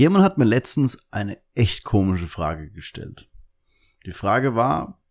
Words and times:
Jemand 0.00 0.24
hat 0.24 0.38
mir 0.38 0.46
letztens 0.46 0.96
eine 1.10 1.36
echt 1.54 1.84
komische 1.84 2.26
Frage 2.26 2.70
gestellt. 2.70 3.28
Die 4.06 4.12
Frage 4.12 4.54
war, 4.54 5.02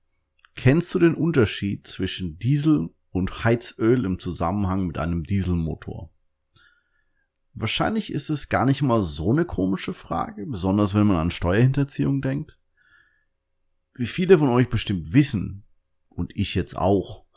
kennst 0.56 0.92
du 0.96 0.98
den 0.98 1.14
Unterschied 1.14 1.86
zwischen 1.86 2.40
Diesel 2.40 2.90
und 3.12 3.44
Heizöl 3.44 4.04
im 4.04 4.18
Zusammenhang 4.18 4.88
mit 4.88 4.98
einem 4.98 5.26
Dieselmotor? 5.26 6.12
Wahrscheinlich 7.54 8.12
ist 8.12 8.32
es 8.32 8.50
gar 8.50 8.66
nicht 8.66 8.82
mal 8.82 9.02
so 9.02 9.32
eine 9.32 9.46
komische 9.46 9.94
Frage, 9.94 10.48
besonders 10.48 10.96
wenn 10.96 11.06
man 11.06 11.18
an 11.18 11.30
Steuerhinterziehung 11.30 12.24
denkt. 12.24 12.60
Wie 13.94 14.08
viele 14.08 14.40
von 14.40 14.50
euch 14.50 14.72
bestimmt 14.72 15.14
wissen, 15.14 15.68
und 16.08 16.36
ich 16.36 16.56
jetzt 16.56 16.76
auch, 16.76 17.28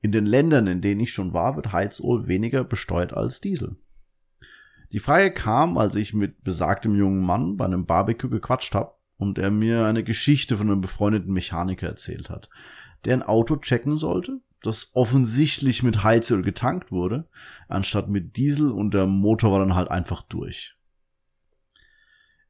in 0.00 0.10
den 0.10 0.26
Ländern, 0.26 0.66
in 0.66 0.80
denen 0.80 1.02
ich 1.02 1.12
schon 1.12 1.34
war, 1.34 1.54
wird 1.54 1.70
Heizöl 1.70 2.26
weniger 2.26 2.64
besteuert 2.64 3.12
als 3.12 3.40
Diesel. 3.40 3.76
Die 4.92 4.98
Frage 4.98 5.32
kam, 5.32 5.78
als 5.78 5.94
ich 5.94 6.14
mit 6.14 6.42
besagtem 6.42 6.96
jungen 6.96 7.20
Mann 7.20 7.56
bei 7.56 7.64
einem 7.64 7.86
Barbecue 7.86 8.28
gequatscht 8.28 8.74
habe 8.74 8.94
und 9.16 9.38
er 9.38 9.50
mir 9.50 9.86
eine 9.86 10.02
Geschichte 10.02 10.56
von 10.56 10.70
einem 10.70 10.80
befreundeten 10.80 11.32
Mechaniker 11.32 11.86
erzählt 11.86 12.28
hat, 12.28 12.50
der 13.04 13.14
ein 13.14 13.22
Auto 13.22 13.56
checken 13.56 13.96
sollte, 13.96 14.40
das 14.62 14.90
offensichtlich 14.94 15.82
mit 15.82 16.02
Heizöl 16.02 16.42
getankt 16.42 16.90
wurde, 16.90 17.28
anstatt 17.68 18.08
mit 18.08 18.36
Diesel 18.36 18.72
und 18.72 18.92
der 18.92 19.06
Motor 19.06 19.52
war 19.52 19.60
dann 19.60 19.76
halt 19.76 19.90
einfach 19.90 20.22
durch. 20.22 20.76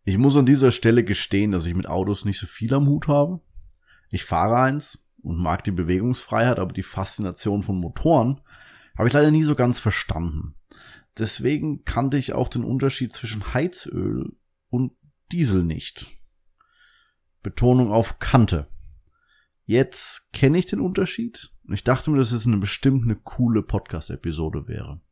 Ich 0.05 0.17
muss 0.17 0.37
an 0.37 0.47
dieser 0.47 0.73
Stelle 0.73 1.05
gestehen, 1.05 1.53
dass 1.53 1.67
ich 1.67 1.75
mit 1.75 1.89
Autos 1.89 2.25
nicht 2.25 2.39
so 2.39 2.47
viel 2.47 2.73
am 2.73 2.87
Hut 2.87 3.07
habe. 3.07 3.41
Ich 4.11 4.25
fahre 4.25 4.57
eins 4.57 4.99
und 5.23 5.37
mag 5.37 5.63
die 5.63 5.71
Bewegungsfreiheit, 5.71 6.59
aber 6.59 6.73
die 6.73 6.83
Faszination 6.83 7.63
von 7.63 7.79
Motoren 7.79 8.41
habe 8.97 9.09
ich 9.09 9.15
leider 9.15 9.31
nie 9.31 9.43
so 9.43 9.55
ganz 9.55 9.79
verstanden. 9.79 10.55
Deswegen 11.21 11.85
kannte 11.85 12.17
ich 12.17 12.33
auch 12.33 12.49
den 12.49 12.65
Unterschied 12.65 13.13
zwischen 13.13 13.53
Heizöl 13.53 14.33
und 14.71 14.93
Diesel 15.33 15.63
nicht. 15.63 16.07
Betonung 17.43 17.93
auf 17.93 18.19
kannte. 18.19 18.69
Jetzt 19.67 20.33
kenne 20.33 20.57
ich 20.57 20.65
den 20.65 20.81
Unterschied 20.81 21.53
und 21.69 21.75
ich 21.75 21.85
dachte 21.85 22.11
mir, 22.11 22.17
dass 22.17 22.33
es 22.33 22.47
eine 22.47 22.57
bestimmt 22.57 23.05
eine 23.05 23.17
coole 23.17 23.63
Podcast-Episode 23.63 24.67
wäre. 24.67 25.03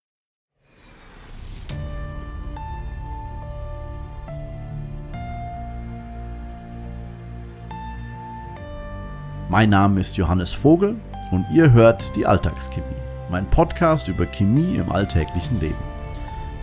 Mein 9.50 9.68
Name 9.68 10.00
ist 10.00 10.16
Johannes 10.16 10.54
Vogel 10.54 10.98
und 11.32 11.44
ihr 11.52 11.70
hört 11.72 12.16
die 12.16 12.24
Alltagschemie, 12.24 12.96
mein 13.30 13.48
Podcast 13.50 14.08
über 14.08 14.24
Chemie 14.24 14.76
im 14.76 14.90
alltäglichen 14.90 15.60
Leben. 15.60 15.97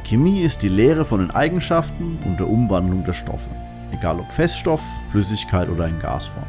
Chemie 0.06 0.42
ist 0.44 0.62
die 0.62 0.70
Lehre 0.70 1.04
von 1.04 1.20
den 1.20 1.32
Eigenschaften 1.32 2.20
und 2.26 2.40
der 2.40 2.48
Umwandlung 2.48 3.04
der 3.04 3.14
Stoffe, 3.14 3.50
egal 3.92 4.20
ob 4.20 4.32
Feststoff, 4.32 4.84
Flüssigkeit 5.10 5.68
oder 5.68 5.88
in 5.88 5.98
Gasform. 5.98 6.46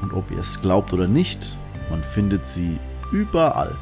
Und 0.00 0.14
ob 0.14 0.30
ihr 0.30 0.38
es 0.38 0.58
glaubt 0.62 0.90
oder 0.94 1.06
nicht, 1.06 1.58
man 1.90 2.02
findet 2.02 2.46
sie 2.46 2.78
überall. 3.12 3.76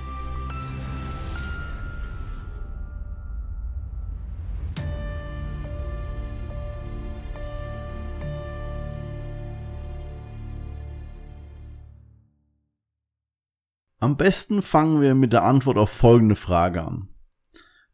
Am 14.01 14.17
besten 14.17 14.63
fangen 14.63 15.01
wir 15.01 15.15
mit 15.15 15.33
der 15.33 15.45
Antwort 15.45 15.79
auf 15.79 15.91
folgende 15.91 16.35
Frage 16.35 16.85
an. 16.85 17.07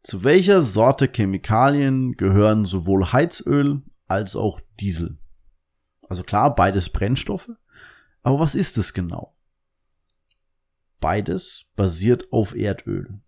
Zu 0.07 0.23
welcher 0.23 0.61
Sorte 0.61 1.09
Chemikalien 1.13 2.13
gehören 2.13 2.63
sowohl 2.63 3.11
Heizöl 3.11 3.81
als 4.07 4.37
auch 4.37 4.61
Diesel? 4.79 5.17
Also 6.07 6.23
klar, 6.23 6.55
beides 6.55 6.87
Brennstoffe, 6.87 7.49
aber 8.23 8.39
was 8.39 8.55
ist 8.55 8.77
es 8.77 8.93
genau? 8.93 9.35
Beides 11.01 11.65
basiert 11.75 12.31
auf 12.31 12.55
Erdöl. 12.55 13.19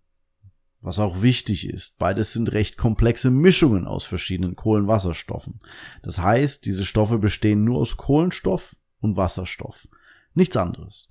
Was 0.80 0.98
auch 0.98 1.20
wichtig 1.20 1.68
ist, 1.68 1.98
beides 1.98 2.32
sind 2.32 2.50
recht 2.50 2.78
komplexe 2.78 3.28
Mischungen 3.30 3.86
aus 3.86 4.04
verschiedenen 4.04 4.56
Kohlenwasserstoffen. 4.56 5.60
Das 6.02 6.18
heißt, 6.18 6.64
diese 6.64 6.86
Stoffe 6.86 7.18
bestehen 7.18 7.62
nur 7.62 7.80
aus 7.80 7.98
Kohlenstoff 7.98 8.74
und 9.00 9.18
Wasserstoff. 9.18 9.86
Nichts 10.32 10.56
anderes. 10.56 11.10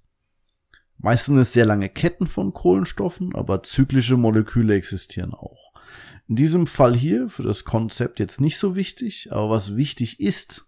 Meistens 1.01 1.27
sind 1.27 1.37
es 1.39 1.53
sehr 1.53 1.65
lange 1.65 1.87
Ketten 1.87 2.27
von 2.27 2.53
Kohlenstoffen, 2.53 3.33
aber 3.33 3.63
zyklische 3.63 4.17
Moleküle 4.17 4.75
existieren 4.75 5.33
auch. 5.33 5.71
In 6.27 6.35
diesem 6.35 6.67
Fall 6.67 6.95
hier 6.95 7.29
für 7.29 7.43
das 7.43 7.63
Konzept 7.63 8.19
jetzt 8.19 8.41
nicht 8.41 8.57
so 8.57 8.75
wichtig, 8.75 9.29
aber 9.31 9.49
was 9.49 9.77
wichtig 9.77 10.19
ist, 10.19 10.67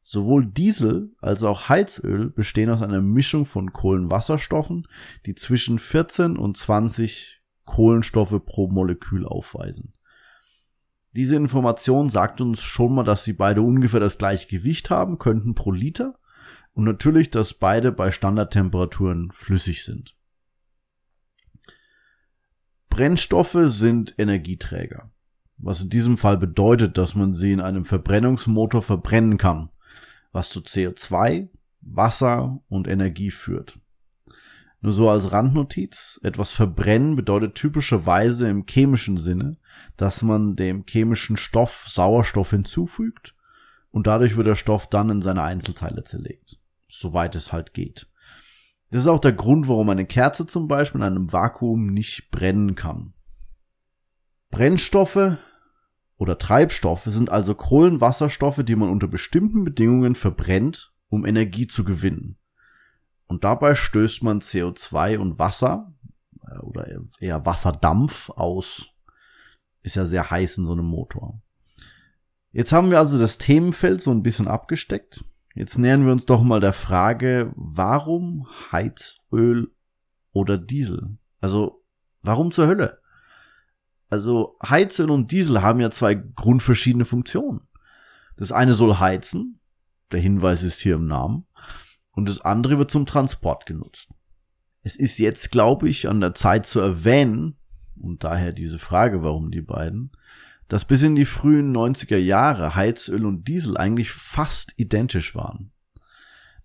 sowohl 0.00 0.46
Diesel 0.46 1.12
als 1.20 1.42
auch 1.42 1.68
Heizöl 1.68 2.30
bestehen 2.30 2.70
aus 2.70 2.82
einer 2.82 3.02
Mischung 3.02 3.46
von 3.46 3.72
Kohlenwasserstoffen, 3.72 4.86
die 5.26 5.34
zwischen 5.34 5.80
14 5.80 6.36
und 6.36 6.56
20 6.56 7.42
Kohlenstoffe 7.64 8.40
pro 8.46 8.68
Molekül 8.68 9.26
aufweisen. 9.26 9.92
Diese 11.14 11.36
Information 11.36 12.10
sagt 12.10 12.40
uns 12.40 12.62
schon 12.62 12.94
mal, 12.94 13.04
dass 13.04 13.24
sie 13.24 13.32
beide 13.32 13.62
ungefähr 13.62 14.00
das 14.00 14.18
gleiche 14.18 14.48
Gewicht 14.48 14.90
haben 14.90 15.18
könnten 15.18 15.54
pro 15.54 15.72
Liter 15.72 16.18
und 16.74 16.84
natürlich, 16.84 17.30
dass 17.30 17.54
beide 17.54 17.92
bei 17.92 18.10
Standardtemperaturen 18.10 19.30
flüssig 19.32 19.84
sind. 19.84 20.14
Brennstoffe 22.90 23.56
sind 23.66 24.14
Energieträger, 24.18 25.10
was 25.56 25.82
in 25.82 25.90
diesem 25.90 26.16
Fall 26.16 26.36
bedeutet, 26.36 26.98
dass 26.98 27.14
man 27.14 27.32
sie 27.32 27.52
in 27.52 27.60
einem 27.60 27.84
Verbrennungsmotor 27.84 28.82
verbrennen 28.82 29.38
kann, 29.38 29.70
was 30.32 30.50
zu 30.50 30.60
CO2, 30.60 31.48
Wasser 31.80 32.60
und 32.68 32.88
Energie 32.88 33.30
führt. 33.30 33.78
Nur 34.80 34.92
so 34.92 35.08
als 35.08 35.32
Randnotiz, 35.32 36.20
etwas 36.22 36.52
verbrennen 36.52 37.16
bedeutet 37.16 37.54
typischerweise 37.54 38.48
im 38.48 38.66
chemischen 38.66 39.16
Sinne, 39.16 39.56
dass 39.96 40.22
man 40.22 40.56
dem 40.56 40.84
chemischen 40.86 41.36
Stoff 41.36 41.86
Sauerstoff 41.88 42.50
hinzufügt 42.50 43.34
und 43.90 44.06
dadurch 44.06 44.36
wird 44.36 44.46
der 44.46 44.56
Stoff 44.56 44.88
dann 44.88 45.08
in 45.08 45.22
seine 45.22 45.42
Einzelteile 45.42 46.04
zerlegt 46.04 46.58
soweit 46.98 47.36
es 47.36 47.52
halt 47.52 47.74
geht. 47.74 48.08
Das 48.90 49.02
ist 49.02 49.08
auch 49.08 49.20
der 49.20 49.32
Grund, 49.32 49.68
warum 49.68 49.90
eine 49.90 50.06
Kerze 50.06 50.46
zum 50.46 50.68
Beispiel 50.68 51.00
in 51.00 51.06
einem 51.06 51.32
Vakuum 51.32 51.86
nicht 51.86 52.30
brennen 52.30 52.74
kann. 52.74 53.14
Brennstoffe 54.50 55.36
oder 56.16 56.38
Treibstoffe 56.38 57.06
sind 57.06 57.30
also 57.30 57.54
Kohlenwasserstoffe, 57.54 58.62
die 58.64 58.76
man 58.76 58.88
unter 58.88 59.08
bestimmten 59.08 59.64
Bedingungen 59.64 60.14
verbrennt, 60.14 60.94
um 61.08 61.26
Energie 61.26 61.66
zu 61.66 61.84
gewinnen. 61.84 62.38
Und 63.26 63.42
dabei 63.42 63.74
stößt 63.74 64.22
man 64.22 64.40
CO2 64.40 65.18
und 65.18 65.38
Wasser 65.38 65.92
äh, 66.46 66.58
oder 66.58 66.86
eher 67.18 67.44
Wasserdampf 67.44 68.30
aus. 68.30 68.90
Ist 69.82 69.96
ja 69.96 70.06
sehr 70.06 70.30
heiß 70.30 70.58
in 70.58 70.66
so 70.66 70.72
einem 70.72 70.86
Motor. 70.86 71.42
Jetzt 72.52 72.72
haben 72.72 72.90
wir 72.90 73.00
also 73.00 73.18
das 73.18 73.38
Themenfeld 73.38 74.00
so 74.00 74.12
ein 74.12 74.22
bisschen 74.22 74.46
abgesteckt. 74.46 75.24
Jetzt 75.54 75.78
nähern 75.78 76.04
wir 76.04 76.12
uns 76.12 76.26
doch 76.26 76.42
mal 76.42 76.60
der 76.60 76.72
Frage, 76.72 77.52
warum 77.54 78.48
Heizöl 78.72 79.72
oder 80.32 80.58
Diesel? 80.58 81.16
Also, 81.40 81.84
warum 82.22 82.50
zur 82.50 82.66
Hölle? 82.66 82.98
Also, 84.10 84.56
Heizöl 84.68 85.10
und 85.10 85.30
Diesel 85.30 85.62
haben 85.62 85.80
ja 85.80 85.90
zwei 85.90 86.14
grundverschiedene 86.14 87.04
Funktionen. 87.04 87.60
Das 88.36 88.50
eine 88.50 88.74
soll 88.74 88.98
heizen, 88.98 89.60
der 90.10 90.20
Hinweis 90.20 90.64
ist 90.64 90.80
hier 90.80 90.96
im 90.96 91.06
Namen, 91.06 91.46
und 92.14 92.28
das 92.28 92.40
andere 92.40 92.78
wird 92.78 92.90
zum 92.90 93.06
Transport 93.06 93.64
genutzt. 93.64 94.08
Es 94.82 94.96
ist 94.96 95.18
jetzt, 95.18 95.52
glaube 95.52 95.88
ich, 95.88 96.08
an 96.08 96.20
der 96.20 96.34
Zeit 96.34 96.66
zu 96.66 96.80
erwähnen, 96.80 97.56
und 97.96 98.24
daher 98.24 98.52
diese 98.52 98.80
Frage, 98.80 99.22
warum 99.22 99.52
die 99.52 99.62
beiden, 99.62 100.10
dass 100.74 100.84
bis 100.84 101.02
in 101.02 101.14
die 101.14 101.24
frühen 101.24 101.72
90er 101.72 102.16
Jahre 102.16 102.74
Heizöl 102.74 103.26
und 103.26 103.46
Diesel 103.46 103.76
eigentlich 103.76 104.10
fast 104.10 104.74
identisch 104.76 105.36
waren. 105.36 105.70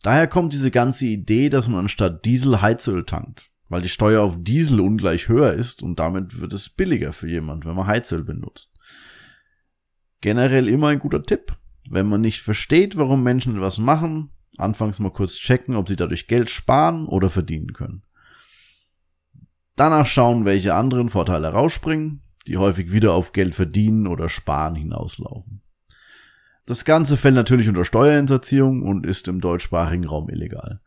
Daher 0.02 0.26
kommt 0.26 0.52
diese 0.52 0.72
ganze 0.72 1.06
Idee, 1.06 1.50
dass 1.50 1.68
man 1.68 1.82
anstatt 1.82 2.26
Diesel 2.26 2.60
Heizöl 2.60 3.06
tankt, 3.06 3.52
weil 3.68 3.84
die 3.84 3.88
Steuer 3.88 4.24
auf 4.24 4.36
Diesel 4.40 4.80
ungleich 4.80 5.28
höher 5.28 5.54
ist 5.54 5.84
und 5.84 6.00
damit 6.00 6.42
wird 6.42 6.54
es 6.54 6.70
billiger 6.70 7.14
für 7.14 7.30
jemand, 7.30 7.68
wenn 7.68 7.76
man 7.76 7.86
Heizöl 7.86 8.24
benutzt. 8.24 8.72
Generell 10.22 10.68
immer 10.68 10.88
ein 10.88 10.98
guter 10.98 11.22
Tipp. 11.22 11.56
Wenn 11.88 12.08
man 12.08 12.22
nicht 12.22 12.42
versteht, 12.42 12.98
warum 12.98 13.22
Menschen 13.22 13.58
etwas 13.58 13.78
machen, 13.78 14.32
anfangs 14.58 14.98
mal 14.98 15.14
kurz 15.14 15.36
checken, 15.36 15.76
ob 15.76 15.88
sie 15.88 15.96
dadurch 15.96 16.26
Geld 16.26 16.50
sparen 16.50 17.06
oder 17.06 17.30
verdienen 17.30 17.74
können. 17.74 18.02
Danach 19.76 20.08
schauen, 20.08 20.46
welche 20.46 20.74
anderen 20.74 21.12
Vorteile 21.12 21.50
rausspringen 21.50 22.24
die 22.48 22.58
häufig 22.58 22.92
wieder 22.92 23.14
auf 23.14 23.32
Geld 23.34 23.56
verdienen 23.56 24.08
oder 24.08 24.30
sparen 24.30 24.76
hinauslaufen. 24.76 25.62
Das 26.66 26.86
Ganze 26.86 27.18
fällt 27.18 27.36
natürlich 27.36 27.68
unter 27.68 27.86
Steuerhinterziehung 27.86 28.84
und 28.84 29.06
ist 29.06 29.28
im 29.28 29.42
deutschsprachigen 29.42 30.06
Raum 30.06 30.30
illegal. 30.30 30.82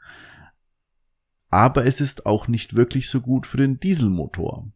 Aber 1.51 1.85
es 1.85 2.01
ist 2.01 2.25
auch 2.25 2.49
nicht 2.49 2.77
wirklich 2.77 3.11
so 3.11 3.21
gut 3.21 3.47
für 3.47 3.57
den 3.57 3.81
Dieselmotor, 3.81 4.71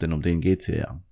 denn 0.00 0.12
um 0.12 0.22
den 0.22 0.40
geht's 0.40 0.66
hier 0.66 0.78
ja. 0.78 1.02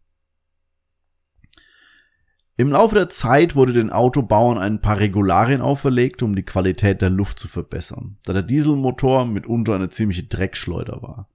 Im 2.57 2.71
Laufe 2.71 2.95
der 2.95 3.09
Zeit 3.09 3.57
wurde 3.57 3.73
den 3.73 3.89
Autobauern 3.89 4.59
ein 4.59 4.83
paar 4.83 4.99
Regularien 4.99 5.63
auferlegt, 5.63 6.23
um 6.23 6.37
die 6.37 6.45
Qualität 6.45 7.01
der 7.01 7.09
Luft 7.09 7.39
zu 7.39 7.49
verbessern, 7.49 8.19
da 8.25 8.35
der 8.35 8.43
Dieselmotor 8.43 9.25
mitunter 9.25 9.75
eine 9.75 9.89
ziemliche 9.89 10.25
Dreckschleuder 10.25 11.01
war. 11.01 11.31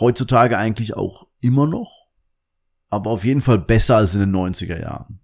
Heutzutage 0.00 0.58
eigentlich 0.58 0.96
auch 0.96 1.28
immer 1.40 1.68
noch, 1.68 2.01
aber 2.92 3.10
auf 3.10 3.24
jeden 3.24 3.40
Fall 3.40 3.58
besser 3.58 3.96
als 3.96 4.12
in 4.12 4.20
den 4.20 4.36
90er 4.36 4.78
Jahren. 4.78 5.20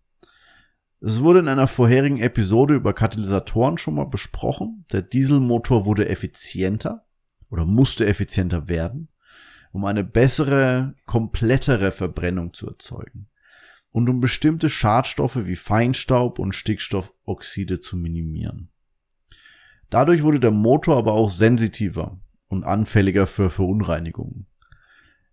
Es 1.00 1.20
wurde 1.20 1.40
in 1.40 1.48
einer 1.48 1.68
vorherigen 1.68 2.18
Episode 2.18 2.74
über 2.74 2.94
Katalysatoren 2.94 3.76
schon 3.76 3.94
mal 3.94 4.06
besprochen. 4.06 4.86
Der 4.90 5.02
Dieselmotor 5.02 5.84
wurde 5.84 6.08
effizienter 6.08 7.04
oder 7.50 7.66
musste 7.66 8.06
effizienter 8.06 8.68
werden, 8.68 9.08
um 9.70 9.84
eine 9.84 10.02
bessere, 10.02 10.94
komplettere 11.04 11.92
Verbrennung 11.92 12.54
zu 12.54 12.68
erzeugen 12.68 13.28
und 13.90 14.08
um 14.08 14.20
bestimmte 14.20 14.70
Schadstoffe 14.70 15.46
wie 15.46 15.56
Feinstaub 15.56 16.38
und 16.38 16.54
Stickstoffoxide 16.54 17.80
zu 17.80 17.98
minimieren. 17.98 18.70
Dadurch 19.90 20.22
wurde 20.22 20.40
der 20.40 20.52
Motor 20.52 20.96
aber 20.96 21.12
auch 21.12 21.30
sensitiver 21.30 22.18
und 22.48 22.64
anfälliger 22.64 23.26
für 23.26 23.50
Verunreinigungen. 23.50 24.47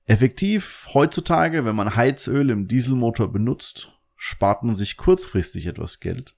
Effektiv 0.05 0.87
heutzutage, 0.93 1.65
wenn 1.65 1.75
man 1.75 1.95
Heizöl 1.95 2.51
im 2.51 2.67
Dieselmotor 2.67 3.31
benutzt, 3.31 3.91
spart 4.15 4.63
man 4.63 4.75
sich 4.75 4.97
kurzfristig 4.97 5.65
etwas 5.65 5.99
Geld, 5.99 6.35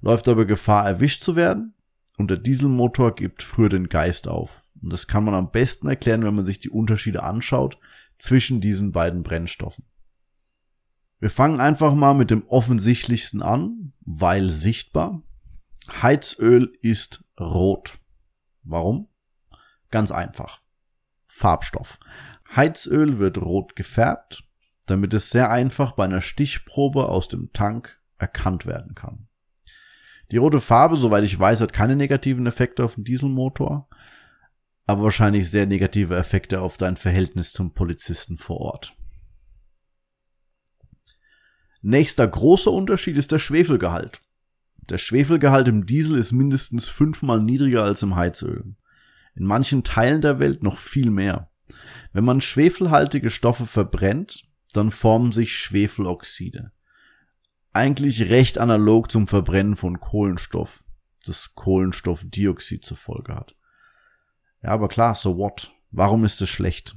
läuft 0.00 0.28
aber 0.28 0.44
Gefahr 0.44 0.86
erwischt 0.86 1.22
zu 1.22 1.34
werden 1.34 1.74
und 2.18 2.30
der 2.30 2.36
Dieselmotor 2.36 3.14
gibt 3.14 3.42
früher 3.42 3.70
den 3.70 3.88
Geist 3.88 4.28
auf. 4.28 4.62
Und 4.82 4.92
das 4.92 5.06
kann 5.06 5.24
man 5.24 5.34
am 5.34 5.50
besten 5.50 5.88
erklären, 5.88 6.24
wenn 6.24 6.34
man 6.34 6.44
sich 6.44 6.60
die 6.60 6.70
Unterschiede 6.70 7.22
anschaut 7.22 7.78
zwischen 8.18 8.60
diesen 8.60 8.92
beiden 8.92 9.22
Brennstoffen. 9.22 9.84
Wir 11.18 11.30
fangen 11.30 11.60
einfach 11.60 11.94
mal 11.94 12.12
mit 12.12 12.30
dem 12.30 12.46
offensichtlichsten 12.46 13.42
an, 13.42 13.94
weil 14.00 14.50
sichtbar. 14.50 15.22
Heizöl 16.02 16.76
ist 16.82 17.24
rot. 17.40 17.98
Warum? 18.62 19.08
Ganz 19.90 20.10
einfach. 20.10 20.60
Farbstoff. 21.26 21.98
Heizöl 22.54 23.18
wird 23.18 23.38
rot 23.38 23.76
gefärbt, 23.76 24.44
damit 24.86 25.12
es 25.14 25.30
sehr 25.30 25.50
einfach 25.50 25.92
bei 25.92 26.04
einer 26.04 26.20
Stichprobe 26.20 27.08
aus 27.08 27.28
dem 27.28 27.52
Tank 27.52 28.00
erkannt 28.18 28.66
werden 28.66 28.94
kann. 28.94 29.28
Die 30.30 30.38
rote 30.38 30.60
Farbe, 30.60 30.96
soweit 30.96 31.24
ich 31.24 31.38
weiß, 31.38 31.60
hat 31.60 31.72
keine 31.72 31.96
negativen 31.96 32.46
Effekte 32.46 32.84
auf 32.84 32.96
den 32.96 33.04
Dieselmotor, 33.04 33.88
aber 34.86 35.04
wahrscheinlich 35.04 35.50
sehr 35.50 35.66
negative 35.66 36.16
Effekte 36.16 36.60
auf 36.60 36.78
dein 36.78 36.96
Verhältnis 36.96 37.52
zum 37.52 37.74
Polizisten 37.74 38.36
vor 38.36 38.58
Ort. 38.60 38.96
Nächster 41.82 42.26
großer 42.26 42.72
Unterschied 42.72 43.16
ist 43.16 43.30
der 43.30 43.38
Schwefelgehalt. 43.38 44.22
Der 44.88 44.98
Schwefelgehalt 44.98 45.68
im 45.68 45.86
Diesel 45.86 46.18
ist 46.18 46.32
mindestens 46.32 46.88
fünfmal 46.88 47.40
niedriger 47.40 47.84
als 47.84 48.02
im 48.02 48.16
Heizöl. 48.16 48.74
In 49.34 49.44
manchen 49.44 49.84
Teilen 49.84 50.20
der 50.20 50.38
Welt 50.38 50.62
noch 50.62 50.78
viel 50.78 51.10
mehr. 51.10 51.50
Wenn 52.12 52.24
man 52.24 52.40
schwefelhaltige 52.40 53.30
Stoffe 53.30 53.66
verbrennt, 53.66 54.48
dann 54.72 54.90
formen 54.90 55.32
sich 55.32 55.56
Schwefeloxide. 55.56 56.72
Eigentlich 57.72 58.30
recht 58.30 58.58
analog 58.58 59.10
zum 59.10 59.28
Verbrennen 59.28 59.76
von 59.76 60.00
Kohlenstoff, 60.00 60.84
das 61.24 61.54
Kohlenstoffdioxid 61.54 62.84
zur 62.84 62.96
Folge 62.96 63.34
hat. 63.34 63.56
Ja, 64.62 64.70
aber 64.70 64.88
klar, 64.88 65.14
so 65.14 65.36
what? 65.36 65.72
Warum 65.90 66.24
ist 66.24 66.40
es 66.40 66.48
schlecht? 66.48 66.96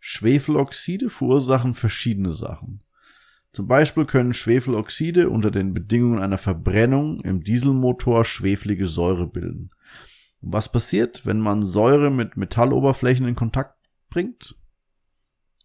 Schwefeloxide 0.00 1.10
verursachen 1.10 1.74
verschiedene 1.74 2.32
Sachen. 2.32 2.82
Zum 3.52 3.66
Beispiel 3.66 4.04
können 4.04 4.34
Schwefeloxide 4.34 5.30
unter 5.30 5.50
den 5.50 5.74
Bedingungen 5.74 6.20
einer 6.20 6.38
Verbrennung 6.38 7.20
im 7.20 7.42
Dieselmotor 7.42 8.24
schweflige 8.24 8.86
Säure 8.86 9.26
bilden. 9.26 9.70
Und 10.40 10.52
was 10.52 10.70
passiert, 10.70 11.26
wenn 11.26 11.40
man 11.40 11.62
Säure 11.62 12.10
mit 12.10 12.36
Metalloberflächen 12.36 13.26
in 13.26 13.34
Kontakt 13.34 13.77
bringt? 14.08 14.56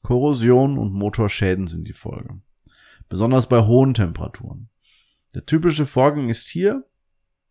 Korrosion 0.01 0.77
und 0.77 0.93
Motorschäden 0.93 1.67
sind 1.67 1.87
die 1.87 1.93
Folge. 1.93 2.41
Besonders 3.09 3.47
bei 3.47 3.61
hohen 3.61 3.93
Temperaturen. 3.93 4.69
Der 5.33 5.45
typische 5.45 5.85
Vorgang 5.85 6.29
ist 6.29 6.49
hier, 6.49 6.85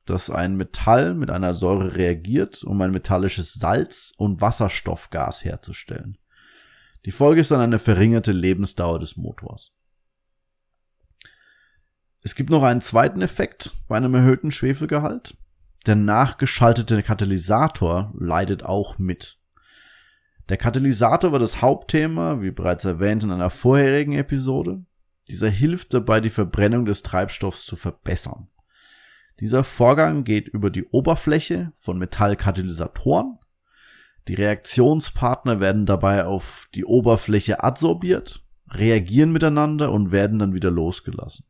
dass 0.07 0.31
ein 0.31 0.57
Metall 0.57 1.15
mit 1.15 1.31
einer 1.31 1.53
Säure 1.53 1.97
reagiert, 1.97 2.65
um 2.65 2.81
ein 2.81 2.91
metallisches 2.91 3.55
Salz 3.55 4.13
und 4.17 4.41
Wasserstoffgas 4.41 5.45
herzustellen. 5.45 6.19
Die 7.05 7.13
Folge 7.13 7.41
ist 7.41 7.51
dann 7.51 7.61
eine 7.61 7.79
verringerte 7.79 8.33
Lebensdauer 8.33 8.99
des 8.99 9.17
Motors. 9.17 9.73
Es 12.21 12.37
gibt 12.37 12.51
noch 12.51 12.63
einen 12.63 12.81
zweiten 12.81 13.21
Effekt 13.21 13.73
bei 13.89 13.97
einem 13.97 14.15
erhöhten 14.15 14.53
Schwefelgehalt. 14.53 15.37
Der 15.87 15.97
nachgeschaltete 15.97 17.03
Katalysator 17.03 18.13
leidet 18.17 18.65
auch 18.65 18.99
mit. 18.99 19.41
Der 20.49 20.57
Katalysator 20.57 21.33
war 21.33 21.39
das 21.39 21.63
Hauptthema, 21.63 22.43
wie 22.43 22.51
bereits 22.51 22.85
erwähnt 22.85 23.25
in 23.25 23.31
einer 23.31 23.51
vorherigen 23.51 24.15
Episode. 24.15 24.85
Dieser 25.29 25.49
hilft 25.49 25.95
dabei, 25.95 26.21
die 26.21 26.31
Verbrennung 26.31 26.85
des 26.85 27.03
Treibstoffs 27.03 27.65
zu 27.65 27.77
verbessern. 27.77 28.49
Dieser 29.41 29.65
Vorgang 29.65 30.25
geht 30.25 30.49
über 30.49 30.71
die 30.71 30.85
Oberfläche 30.85 31.73
von 31.77 31.99
Metallkatalysatoren. 31.99 33.39
Die 34.29 34.35
Reaktionspartner 34.35 35.59
werden 35.59 35.87
dabei 35.87 36.25
auf 36.25 36.69
die 36.75 36.85
Oberfläche 36.85 37.63
adsorbiert, 37.63 38.45
reagieren 38.71 39.33
miteinander 39.33 39.91
und 39.91 40.13
werden 40.13 40.39
dann 40.39 40.55
wieder 40.55 40.71
losgelassen. 40.71 41.45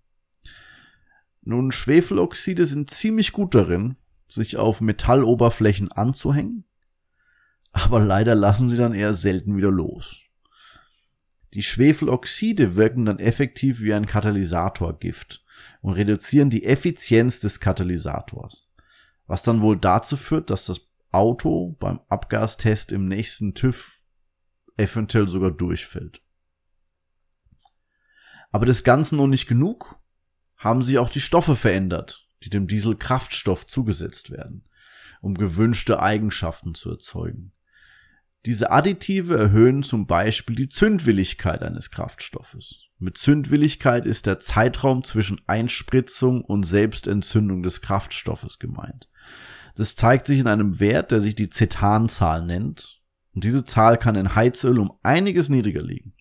Nun, 1.42 1.72
Schwefeloxide 1.72 2.64
sind 2.64 2.90
ziemlich 2.90 3.32
gut 3.32 3.54
darin, 3.54 3.96
sich 4.28 4.56
auf 4.56 4.80
Metalloberflächen 4.80 5.90
anzuhängen, 5.92 6.64
aber 7.72 8.00
leider 8.00 8.34
lassen 8.34 8.68
sie 8.68 8.76
dann 8.76 8.94
eher 8.94 9.14
selten 9.14 9.56
wieder 9.56 9.70
los. 9.70 10.20
Die 11.54 11.62
Schwefeloxide 11.62 12.76
wirken 12.76 13.04
dann 13.04 13.18
effektiv 13.18 13.80
wie 13.80 13.92
ein 13.92 14.06
Katalysatorgift 14.06 15.44
und 15.82 15.92
reduzieren 15.92 16.50
die 16.50 16.64
Effizienz 16.64 17.40
des 17.40 17.60
Katalysators, 17.60 18.70
was 19.26 19.42
dann 19.42 19.60
wohl 19.60 19.76
dazu 19.76 20.16
führt, 20.16 20.50
dass 20.50 20.66
das 20.66 20.88
Auto 21.10 21.76
beim 21.78 22.00
Abgastest 22.08 22.90
im 22.90 23.06
nächsten 23.06 23.54
TÜV 23.54 24.02
eventuell 24.78 25.28
sogar 25.28 25.50
durchfällt. 25.50 26.22
Aber 28.50 28.66
das 28.66 28.84
Ganze 28.84 29.16
noch 29.16 29.26
nicht 29.26 29.46
genug 29.46 29.98
haben 30.56 30.82
sie 30.82 30.98
auch 30.98 31.10
die 31.10 31.20
Stoffe 31.20 31.56
verändert, 31.56 32.28
die 32.44 32.50
dem 32.50 32.66
Diesel 32.66 32.96
Kraftstoff 32.96 33.66
zugesetzt 33.66 34.30
werden, 34.30 34.64
um 35.20 35.34
gewünschte 35.34 36.00
Eigenschaften 36.00 36.74
zu 36.74 36.90
erzeugen. 36.90 37.52
Diese 38.44 38.72
Additive 38.72 39.36
erhöhen 39.36 39.82
zum 39.82 40.06
Beispiel 40.06 40.56
die 40.56 40.68
Zündwilligkeit 40.68 41.62
eines 41.62 41.90
Kraftstoffes. 41.90 42.88
Mit 42.98 43.16
Zündwilligkeit 43.16 44.04
ist 44.04 44.26
der 44.26 44.40
Zeitraum 44.40 45.04
zwischen 45.04 45.40
Einspritzung 45.46 46.44
und 46.44 46.64
Selbstentzündung 46.64 47.62
des 47.62 47.80
Kraftstoffes 47.80 48.58
gemeint. 48.58 49.08
Das 49.76 49.94
zeigt 49.94 50.26
sich 50.26 50.40
in 50.40 50.48
einem 50.48 50.80
Wert, 50.80 51.12
der 51.12 51.20
sich 51.20 51.34
die 51.34 51.50
Cetanzahl 51.50 52.44
nennt, 52.44 53.00
und 53.34 53.44
diese 53.44 53.64
Zahl 53.64 53.96
kann 53.96 54.14
in 54.14 54.34
Heizöl 54.34 54.78
um 54.78 54.92
einiges 55.02 55.48
niedriger 55.48 55.80
liegen. 55.80 56.14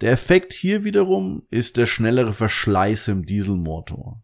Der 0.00 0.12
Effekt 0.12 0.52
hier 0.52 0.84
wiederum 0.84 1.46
ist 1.50 1.76
der 1.76 1.86
schnellere 1.86 2.32
Verschleiß 2.32 3.08
im 3.08 3.26
Dieselmotor. 3.26 4.22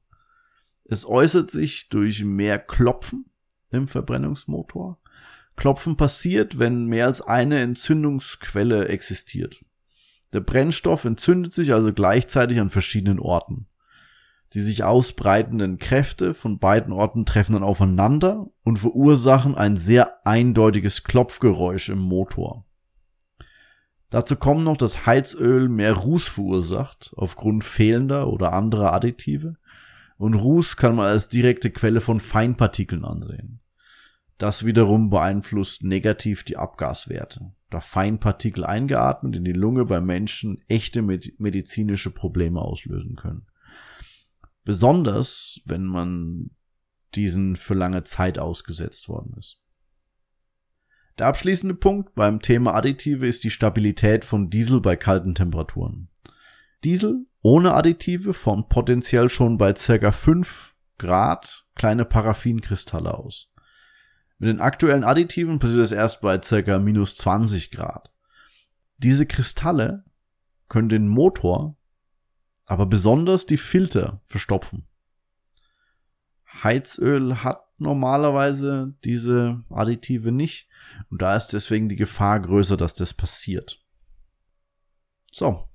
Es 0.85 1.07
äußert 1.07 1.51
sich 1.51 1.89
durch 1.89 2.25
mehr 2.25 2.59
Klopfen 2.59 3.27
im 3.71 3.87
Verbrennungsmotor. 3.87 4.99
Klopfen 5.59 5.97
passiert, 5.97 6.59
wenn 6.59 6.87
mehr 6.87 7.07
als 7.07 7.21
eine 7.21 7.59
Entzündungsquelle 7.59 8.89
existiert. 8.89 9.63
Der 10.33 10.41
Brennstoff 10.41 11.05
entzündet 11.05 11.53
sich 11.53 11.75
also 11.75 11.93
gleichzeitig 11.93 12.61
an 12.61 12.71
verschiedenen 12.71 13.19
Orten. 13.19 13.67
Die 14.55 14.61
sich 14.61 14.85
ausbreitenden 14.85 15.79
Kräfte 15.79 16.33
von 16.33 16.59
beiden 16.59 16.93
Orten 16.93 17.27
treffen 17.27 17.53
dann 17.53 17.63
aufeinander 17.63 18.47
und 18.63 18.79
verursachen 18.79 19.55
ein 19.55 19.77
sehr 19.77 20.27
eindeutiges 20.27 21.05
Klopfgeräusch 21.05 21.91
im 21.91 21.99
Motor. 21.99 22.65
Dazu 24.11 24.37
kommt 24.37 24.65
noch, 24.65 24.79
dass 24.79 25.05
Heizöl 25.05 25.69
mehr 25.69 25.93
Ruß 25.93 26.29
verursacht, 26.29 27.13
aufgrund 27.17 27.63
fehlender 27.63 28.29
oder 28.29 28.55
anderer 28.55 28.95
Additive. 28.95 29.57
Und 30.17 30.35
Ruß 30.35 30.77
kann 30.77 30.97
man 30.97 31.09
als 31.09 31.29
direkte 31.29 31.71
Quelle 31.71 32.01
von 32.01 32.19
Feinpartikeln 32.19 33.05
ansehen. 33.05 33.61
Das 34.39 34.65
wiederum 34.65 35.11
beeinflusst 35.11 35.83
negativ 35.83 36.45
die 36.45 36.57
Abgaswerte, 36.57 37.53
da 37.71 37.81
Feinpartikel 37.81 38.65
eingeatmet 38.65 39.37
in 39.37 39.45
die 39.45 39.53
Lunge 39.53 39.85
bei 39.85 40.01
Menschen 40.01 40.63
echte 40.69 41.03
medizinische 41.03 42.11
Probleme 42.11 42.63
auslösen 42.63 43.17
können. 43.17 43.47
Besonders, 44.65 45.61
wenn 45.65 45.85
man 45.85 46.51
diesen 47.15 47.57
für 47.57 47.75
lange 47.75 48.05
Zeit 48.05 48.39
ausgesetzt 48.39 49.09
worden 49.09 49.35
ist. 49.39 49.61
Der 51.19 51.27
abschließende 51.27 51.75
Punkt 51.75 52.15
beim 52.15 52.41
Thema 52.41 52.75
Additive 52.75 53.27
ist 53.27 53.43
die 53.43 53.51
Stabilität 53.51 54.25
von 54.25 54.51
Diesel 54.51 54.81
bei 54.81 54.95
kalten 54.95 55.35
Temperaturen. 55.35 56.11
Diesel 56.85 57.27
ohne 57.43 57.75
Additive 57.75 58.35
von 58.35 58.69
potenziell 58.69 59.29
schon 59.29 59.59
bei 59.59 59.75
circa 59.75 60.13
5 60.13 60.77
Grad 60.97 61.67
kleine 61.75 62.05
Paraffinkristalle 62.05 63.15
aus. 63.15 63.48
Mit 64.39 64.49
den 64.49 64.61
aktuellen 64.61 65.05
Additiven 65.05 65.59
passiert 65.59 65.81
es 65.81 65.93
erst 65.93 66.21
bei 66.21 66.41
circa 66.41 66.79
minus 66.79 67.17
20 67.17 67.71
Grad. 67.71 68.13
Diese 68.99 69.27
Kristalle 69.27 70.05
können 70.69 70.89
den 70.89 71.09
Motor, 71.09 71.77
aber 72.67 72.87
besonders 72.87 73.47
die 73.47 73.57
Filter 73.57 74.21
verstopfen. 74.25 74.87
Heizöl 76.63 77.43
hat 77.43 77.65
normalerweise 77.79 78.95
diese 79.05 79.65
Additive 79.71 80.33
nicht 80.33 80.69
und 81.11 81.23
da 81.23 81.37
ist 81.37 81.49
deswegen 81.49 81.89
die 81.89 81.97
Gefahr 81.97 82.41
größer, 82.41 82.77
dass 82.77 82.95
das 82.95 83.15
passiert. 83.15 83.85
So, 85.33 85.69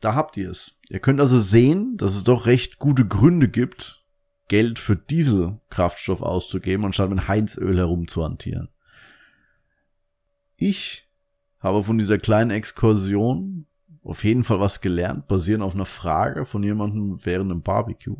da 0.00 0.14
habt 0.14 0.36
ihr 0.36 0.50
es. 0.50 0.76
Ihr 0.88 1.00
könnt 1.00 1.20
also 1.20 1.38
sehen, 1.38 1.96
dass 1.96 2.14
es 2.14 2.24
doch 2.24 2.46
recht 2.46 2.78
gute 2.78 3.06
Gründe 3.06 3.48
gibt, 3.48 4.03
Geld 4.48 4.78
für 4.78 4.96
Dieselkraftstoff 4.96 6.20
auszugeben, 6.20 6.84
anstatt 6.84 7.10
mit 7.10 7.28
Heizöl 7.28 7.78
herumzuhantieren. 7.78 8.68
Ich 10.56 11.08
habe 11.60 11.82
von 11.82 11.98
dieser 11.98 12.18
kleinen 12.18 12.50
Exkursion 12.50 13.66
auf 14.02 14.22
jeden 14.22 14.44
Fall 14.44 14.60
was 14.60 14.80
gelernt, 14.82 15.28
basierend 15.28 15.64
auf 15.64 15.74
einer 15.74 15.86
Frage 15.86 16.44
von 16.44 16.62
jemandem 16.62 17.24
während 17.24 17.50
einem 17.50 17.62
Barbecue. 17.62 18.16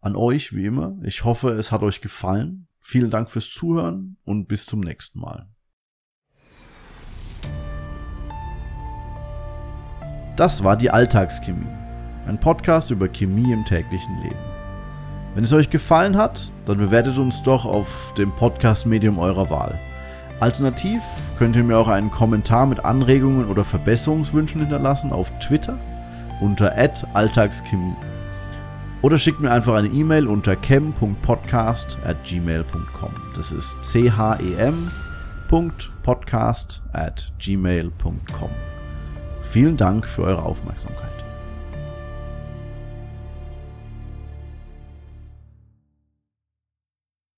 An 0.00 0.14
euch, 0.14 0.54
wie 0.54 0.66
immer. 0.66 0.96
Ich 1.02 1.24
hoffe, 1.24 1.50
es 1.50 1.72
hat 1.72 1.82
euch 1.82 2.00
gefallen. 2.00 2.68
Vielen 2.80 3.10
Dank 3.10 3.28
fürs 3.28 3.50
Zuhören 3.50 4.16
und 4.24 4.46
bis 4.46 4.66
zum 4.66 4.80
nächsten 4.80 5.18
Mal. 5.18 5.48
Das 10.36 10.62
war 10.62 10.76
die 10.76 10.90
Alltagschemie. 10.90 11.66
Ein 12.26 12.38
Podcast 12.38 12.92
über 12.92 13.08
Chemie 13.08 13.52
im 13.52 13.64
täglichen 13.64 14.22
Leben. 14.22 14.47
Wenn 15.38 15.44
es 15.44 15.52
euch 15.52 15.70
gefallen 15.70 16.16
hat, 16.16 16.50
dann 16.64 16.78
bewertet 16.78 17.16
uns 17.16 17.44
doch 17.44 17.64
auf 17.64 18.12
dem 18.18 18.32
Podcast-Medium 18.32 19.20
eurer 19.20 19.48
Wahl. 19.50 19.78
Alternativ 20.40 21.00
könnt 21.38 21.54
ihr 21.54 21.62
mir 21.62 21.78
auch 21.78 21.86
einen 21.86 22.10
Kommentar 22.10 22.66
mit 22.66 22.84
Anregungen 22.84 23.46
oder 23.46 23.62
Verbesserungswünschen 23.62 24.62
hinterlassen 24.62 25.12
auf 25.12 25.30
Twitter 25.38 25.78
unter 26.40 26.74
alltagschemie. 27.14 27.94
Oder 29.00 29.16
schickt 29.16 29.38
mir 29.38 29.52
einfach 29.52 29.74
eine 29.74 29.86
E-Mail 29.86 30.26
unter 30.26 30.56
chem.podcast 30.56 31.98
at 32.04 32.24
gmail.com. 32.24 33.10
Das 33.36 33.52
ist 33.52 33.76
c-h-e-m.podcast 33.82 34.42
at 36.92 37.32
gmail.com. 37.38 38.50
Vielen 39.42 39.76
Dank 39.76 40.04
für 40.04 40.24
eure 40.24 40.42
Aufmerksamkeit. 40.42 41.18